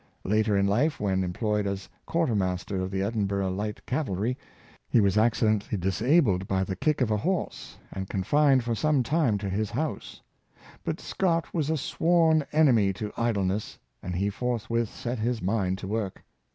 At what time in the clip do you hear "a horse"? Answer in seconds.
7.11-7.77